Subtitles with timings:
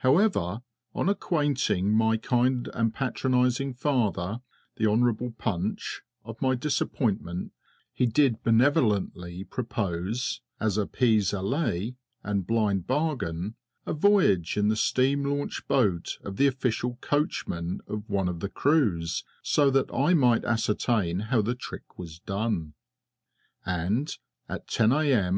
[0.00, 0.60] However,
[0.94, 4.42] on acquainting my kind and patronising father,
[4.78, 7.52] Hon'ble Punch, of my disappointment,
[7.90, 13.54] he did benevolently propose, as a pis aller and blind bargain,
[13.86, 18.50] a voyage in the steam launch boat of the official coachman of one of the
[18.50, 22.74] crews so that I might ascertain how the trick was done.
[23.64, 24.14] And
[24.46, 25.24] at 10 A.M.